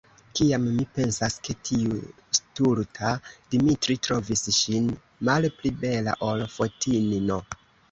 Kiam 0.37 0.63
mi 0.77 0.85
pensas, 0.93 1.35
ke 1.47 1.53
tiu 1.69 1.99
stulta 2.37 3.13
Dimitri 3.53 3.97
trovis 4.09 4.43
ŝin 4.63 4.89
malpli 5.31 5.75
bela, 5.87 6.19
ol 6.33 6.45
Fotini'n! 6.59 7.33